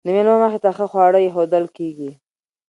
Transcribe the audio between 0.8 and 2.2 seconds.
خواړه ایښودل کیږي.